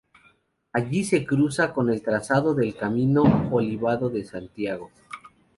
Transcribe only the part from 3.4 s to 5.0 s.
Olvidado de Santiago.